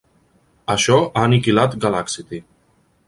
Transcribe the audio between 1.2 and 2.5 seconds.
aniquilat Galaxity.